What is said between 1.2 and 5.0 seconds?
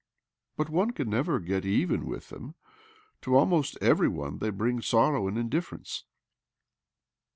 get even with them. To almost every one they bring